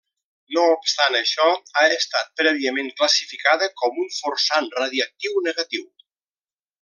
[0.55, 1.43] No obstant això,
[1.81, 5.85] ha estat prèviament classificada com un forçant radiatiu negatiu.